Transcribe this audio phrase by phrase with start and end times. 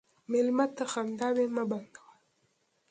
[0.31, 2.05] مېلمه ته خنداوې مه بندوه.